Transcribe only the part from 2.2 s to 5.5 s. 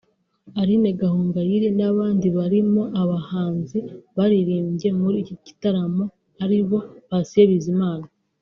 barimo abahanzi baririmbye muri iki